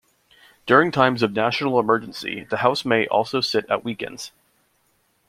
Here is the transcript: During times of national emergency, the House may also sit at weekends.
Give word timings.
During 0.65 0.91
times 0.91 1.21
of 1.21 1.33
national 1.33 1.79
emergency, 1.79 2.43
the 2.45 2.57
House 2.65 2.83
may 2.83 3.05
also 3.05 3.39
sit 3.39 3.69
at 3.69 3.83
weekends. 3.83 4.31